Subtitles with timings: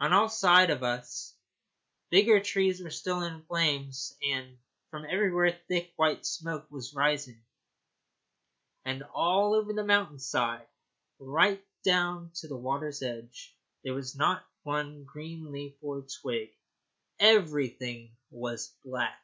[0.00, 1.36] On all sides of us
[2.10, 4.58] the bigger trees were still in flames, and
[4.90, 7.40] from everywhere thick white smoke was rising,
[8.84, 10.66] and over all the mountain side,
[11.20, 16.50] right down to the water's edge, there was not one green leaf or twig.
[17.20, 19.22] Everything was black.